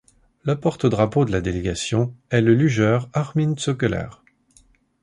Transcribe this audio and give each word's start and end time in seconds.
Le 0.41 0.59
porte-drapeau 0.59 1.25
de 1.25 1.31
la 1.31 1.41
délégation 1.41 2.11
est 2.31 2.41
le 2.41 2.55
lugeur 2.55 3.07
Armin 3.13 3.53
Zöggeler. 3.55 4.07